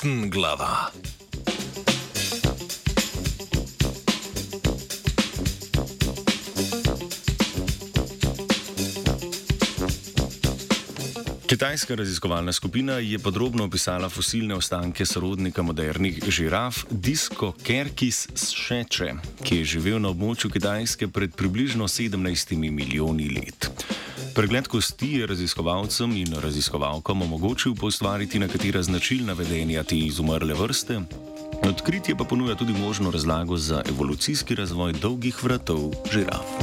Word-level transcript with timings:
Tn 0.00 0.30
glava. 0.30 0.88
Kitajska 11.46 11.94
raziskovalna 11.94 12.52
skupina 12.52 12.92
je 12.92 13.18
podrobno 13.18 13.64
opisala 13.64 14.08
fosilne 14.08 14.54
ostanke 14.54 15.06
sorodnika 15.06 15.62
modernih 15.62 16.24
žiraf 16.28 16.84
Disco 16.90 17.52
Kerkis 17.62 18.28
Šeče, 18.56 19.12
ki 19.44 19.56
je 19.56 19.64
živel 19.64 20.00
na 20.00 20.08
območju 20.08 20.50
Kitajske 20.50 21.08
pred 21.08 21.36
približno 21.36 21.84
17 21.88 22.56
milijoni 22.56 23.28
let. 23.36 23.68
Pregled 24.40 24.68
kosti 24.68 25.06
je 25.12 25.26
raziskovalcem 25.26 26.14
in 26.16 26.32
raziskovalkam 26.40 27.22
omogočil 27.22 27.74
postvariti 27.74 28.38
nekatera 28.38 28.82
značilna 28.82 29.32
vedenja 29.32 29.82
te 29.84 29.98
izumrle 29.98 30.54
vrste. 30.54 31.00
Odkritje 31.68 32.16
pa 32.16 32.24
ponuja 32.24 32.54
tudi 32.54 32.72
možno 32.72 33.10
razlago 33.10 33.56
za 33.56 33.82
evolucijski 33.88 34.54
razvoj 34.54 34.92
dolgih 34.92 35.44
vratov 35.44 35.92
žiraf. 36.12 36.56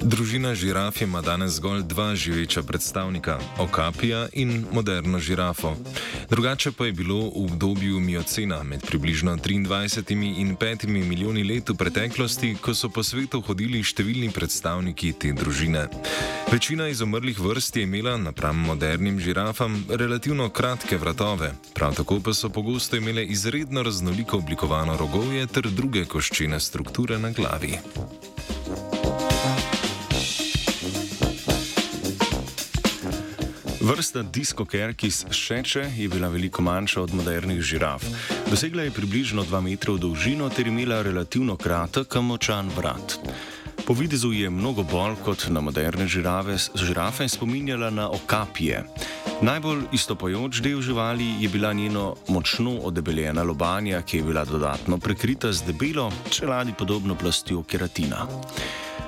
Družina 0.00 0.54
žiraf 0.54 1.02
ima 1.02 1.20
danes 1.20 1.52
zgolj 1.60 1.82
dva 1.82 2.14
živeča 2.14 2.62
predstavnika: 2.62 3.38
okapija 3.58 4.28
in 4.32 4.64
moderno 4.72 5.18
žirafo. 5.18 5.76
Drugače 6.30 6.72
pa 6.72 6.86
je 6.86 6.92
bilo 6.92 7.18
v 7.20 7.44
obdobju 7.44 8.00
miocena 8.00 8.62
med 8.62 8.86
približno 8.86 9.36
23 9.36 10.40
in 10.40 10.56
5 10.56 10.86
milijoni 10.86 11.44
let 11.44 11.68
v 11.68 11.74
preteklosti, 11.74 12.56
ko 12.60 12.74
so 12.74 12.88
po 12.88 13.02
svetu 13.02 13.40
hodili 13.40 13.82
številni 13.84 14.30
predstavniki 14.32 15.12
te 15.12 15.32
družine. 15.32 15.86
Večina 16.52 16.88
izumrlih 16.88 17.40
vrst 17.40 17.76
je 17.76 17.82
imela 17.82 18.16
napram 18.16 18.56
modernim 18.56 19.20
žirafam 19.20 19.84
relativno 19.88 20.48
kratke 20.48 20.96
vratove, 20.96 21.52
prav 21.74 21.94
tako 21.94 22.20
pa 22.20 22.34
so 22.34 22.48
pogosto 22.48 22.96
imele 22.96 23.24
izredno 23.24 23.82
raznoliko 23.82 24.36
oblikovano 24.36 24.96
rogovje 24.96 25.46
ter 25.46 25.70
druge 25.70 26.04
koščene 26.04 26.60
strukture 26.60 27.18
na 27.18 27.30
glavi. 27.30 27.78
Vrsta 33.90 34.22
diskokerkis 34.22 35.24
šeče 35.30 35.80
je 35.96 36.08
bila 36.08 36.28
veliko 36.28 36.62
manjša 36.62 37.02
od 37.02 37.14
modernih 37.14 37.60
žiraf. 37.60 38.04
Dosegla 38.50 38.82
je 38.82 38.90
približno 38.90 39.42
2 39.44 39.60
metrov 39.60 39.98
dolžino 39.98 40.48
ter 40.48 40.66
imela 40.66 41.02
relativno 41.02 41.56
kratek, 41.56 42.16
a 42.16 42.20
močan 42.20 42.70
vrat. 42.76 43.18
Po 43.86 43.94
videzu 43.94 44.30
je 44.32 44.50
mnogo 44.50 44.82
bolj 44.82 45.16
kot 45.24 45.46
na 45.48 45.60
moderne 45.60 46.06
žirave, 46.06 46.56
žirafe 46.74 47.28
spominjala 47.28 47.90
na 47.90 48.10
okapije. 48.10 48.84
Najbolj 49.42 49.82
istopajoč 49.92 50.60
del 50.60 50.80
živali 50.80 51.34
je 51.40 51.48
bila 51.48 51.72
njeno 51.72 52.14
močno 52.28 52.70
odebeljena 52.70 53.42
lobanja, 53.42 54.02
ki 54.02 54.16
je 54.16 54.22
bila 54.22 54.44
dodatno 54.44 54.98
prekrita 54.98 55.52
z 55.52 55.66
debelo, 55.66 56.12
čeladi 56.30 56.72
podobno 56.78 57.14
plastjo 57.14 57.62
keratina. 57.62 58.26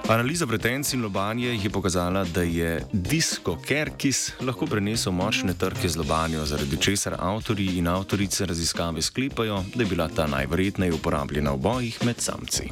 Analiza 0.09 0.45
vretenc 0.45 0.93
in 0.93 1.03
lobanje 1.03 1.59
je 1.63 1.71
pokazala, 1.71 2.25
da 2.25 2.43
je 2.43 2.85
disko 2.93 3.57
Kerkis 3.67 4.33
lahko 4.41 4.67
prenesel 4.67 5.13
močne 5.13 5.55
trke 5.55 5.89
z 5.89 5.97
lobanjo, 5.97 6.45
zaradi 6.47 6.77
česar 6.77 7.17
avtori 7.19 7.67
in 7.79 7.89
avtorice 7.89 8.47
raziskave 8.47 9.03
sklepajo, 9.03 9.65
da 9.75 9.83
je 9.83 9.89
bila 9.89 10.09
ta 10.09 10.27
najverjetneje 10.27 10.95
uporabljena 10.95 11.53
v 11.53 11.57
bojih 11.57 12.05
med 12.05 12.21
samci. 12.21 12.69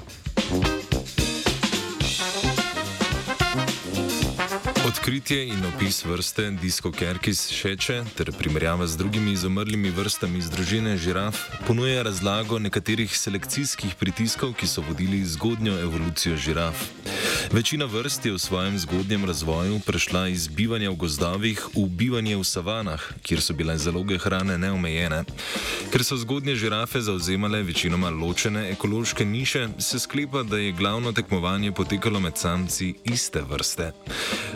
Odkritje 5.01 5.47
in 5.49 5.63
opis 5.65 6.05
vrste 6.05 6.51
Discokerkis 6.61 7.47
šeče 7.49 8.03
ter 8.17 8.33
primerjava 8.37 8.87
z 8.87 8.99
drugimi 9.01 9.33
izumrlimi 9.33 9.91
vrstami 9.91 10.39
iz 10.39 10.51
družine 10.53 10.97
žiraf 10.97 11.39
ponuja 11.67 12.03
razlago 12.03 12.59
nekaterih 12.59 13.17
selekcijskih 13.17 13.95
pritiskov, 13.95 14.53
ki 14.53 14.67
so 14.67 14.85
vodili 14.89 15.25
zgodnjo 15.25 15.79
evolucijo 15.81 16.37
žiraf. 16.37 16.85
Večina 17.53 17.85
vrst 17.85 18.27
je 18.27 18.33
v 18.33 18.39
svojem 18.39 18.79
zgodnjem 18.79 19.25
razvoju 19.25 19.81
prešla 19.87 20.29
iz 20.29 20.49
bivanja 20.49 20.91
v 20.91 20.95
gozdovih 20.95 21.59
v 21.75 21.89
bivanje 21.89 22.37
v 22.37 22.45
savanah, 22.45 23.03
kjer 23.27 23.43
so 23.43 23.55
bile 23.59 23.75
zaloge 23.79 24.19
hrane 24.23 24.55
neomejene. 24.59 25.25
Ker 25.91 26.05
so 26.07 26.15
zgodnje 26.17 26.55
žirafe 26.55 27.01
zauzemale 27.03 27.63
večinoma 27.63 28.11
ločene 28.11 28.71
ekološke 28.71 29.25
niše, 29.25 29.69
se 29.79 29.99
sklepa, 29.99 30.43
da 30.43 30.63
je 30.63 30.73
glavno 30.73 31.13
tekmovanje 31.13 31.73
potekalo 31.73 32.21
med 32.21 32.39
samci 32.39 32.95
iste 33.05 33.43
vrste. 33.43 33.91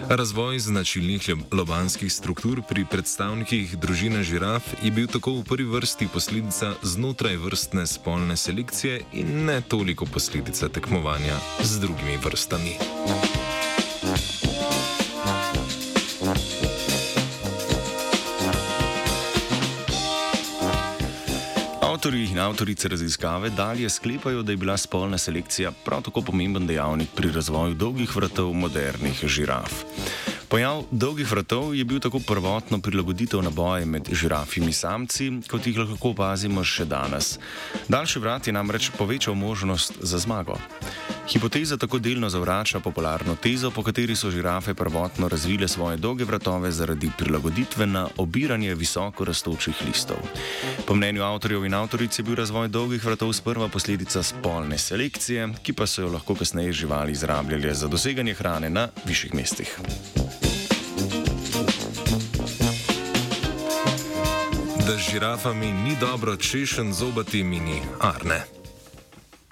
Razvoj 0.09 0.59
značilnih 0.59 1.31
lobanskih 1.53 2.13
struktur 2.13 2.63
pri 2.63 2.87
predstavnikih 2.91 3.75
družine 3.79 4.23
žiraf 4.23 4.63
je 4.83 4.91
bil 4.91 5.11
tako 5.11 5.41
v 5.41 5.45
prvi 5.45 5.67
vrsti 5.67 6.09
posledica 6.15 6.75
znotraj 6.83 7.37
vrstne 7.37 7.87
spolne 7.87 8.37
selekcije 8.37 9.03
in 9.13 9.45
ne 9.51 9.61
toliko 9.69 10.07
posledica 10.07 10.69
tekmovanja 10.69 11.43
z 11.63 11.81
drugimi 11.81 12.17
vrstami. 12.23 12.84
Avtori 22.05 22.31
in 22.31 22.39
avtorice 22.39 22.89
raziskave 22.89 23.51
dalje 23.51 23.89
sklepajo, 23.91 24.43
da 24.43 24.53
je 24.53 24.57
bila 24.57 24.77
spolna 24.77 25.19
selekcija 25.19 25.71
prav 25.85 26.03
tako 26.03 26.21
pomemben 26.21 26.67
dejavnik 26.67 27.09
pri 27.15 27.31
razvoju 27.33 27.75
dolgih 27.75 28.17
vratov 28.17 28.53
modernih 28.53 29.25
žiraf. 29.25 29.73
Pojav 30.49 30.83
dolgih 30.91 31.31
vratov 31.31 31.75
je 31.75 31.85
bil 31.85 32.01
tako 32.01 32.21
prvotno 32.21 32.79
prilagoditev 32.79 33.43
na 33.43 33.51
boje 33.51 33.87
med 33.87 34.09
žirafimi 34.13 34.73
samci, 34.73 35.31
kot 35.51 35.67
jih 35.67 35.79
lahko 35.79 36.13
opazimo 36.13 36.65
še 36.65 36.85
danes. 36.85 37.39
Daljši 37.89 38.21
vrat 38.21 38.47
je 38.47 38.53
namreč 38.53 38.91
povečal 38.99 39.35
možnost 39.35 39.97
za 40.01 40.19
zmago. 40.19 40.59
Hipoteza 41.29 41.77
tako 41.77 41.99
delno 41.99 42.29
zavrača 42.31 42.81
popularno 42.81 43.35
tezo, 43.37 43.71
po 43.71 43.83
kateri 43.83 44.17
so 44.17 44.31
žirafe 44.31 44.75
prvotno 44.75 45.29
razvile 45.29 45.69
svoje 45.69 45.97
dolge 45.97 46.25
vratove 46.25 46.73
zaradi 46.73 47.11
prilagoditve 47.19 47.87
na 47.87 48.09
obiranje 48.17 48.75
visoko 48.75 49.25
rastočih 49.25 49.75
listov. 49.87 50.17
Po 50.87 50.95
mnenju 50.95 51.23
avtorjev 51.23 51.65
in 51.65 51.75
avtoric 51.75 52.19
je 52.19 52.23
bil 52.23 52.35
razvoj 52.35 52.69
dolgih 52.69 53.05
vratov 53.05 53.33
sprva 53.33 53.69
posledica 53.69 54.23
spolne 54.23 54.79
selekcije, 54.79 55.49
ki 55.63 55.73
pa 55.73 55.87
so 55.87 56.03
jo 56.03 56.13
lahko 56.13 56.35
kasneje 56.35 56.73
živali 56.73 57.13
izrabljali 57.13 57.75
za 57.75 57.89
doseganje 57.89 58.35
hrane 58.35 58.71
na 58.71 58.89
višjih 59.05 59.35
mestih. 59.35 59.79
Da 64.87 64.97
z 64.97 65.11
žirafami 65.11 65.73
ni 65.73 65.97
dobro 66.01 66.37
češen 66.37 66.93
zobati 66.93 67.45
mini, 67.45 67.81
arne. 68.01 68.64